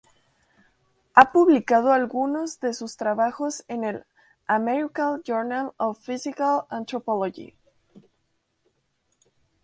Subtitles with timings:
[1.13, 4.03] Ha publicado algunos de sus trabajos en el
[4.47, 7.55] "American Journal of Physical Anthropology".